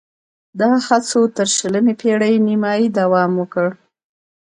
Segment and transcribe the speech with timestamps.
[0.59, 3.67] دا هڅو تر شلمې پېړۍ نیمايي دوام وکړ